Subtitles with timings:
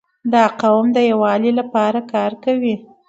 [0.33, 2.75] •دا قوم د یووالي لپاره کار کوي.